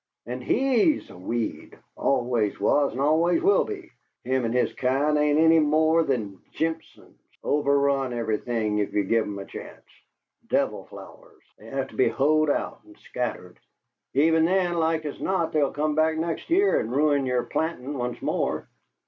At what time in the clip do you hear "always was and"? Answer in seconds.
1.95-2.99